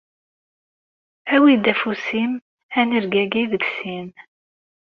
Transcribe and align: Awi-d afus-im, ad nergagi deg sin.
Awi-d 1.35 1.65
afus-im, 1.71 2.33
ad 2.79 2.85
nergagi 2.87 3.43
deg 3.51 3.63
sin. 3.77 4.07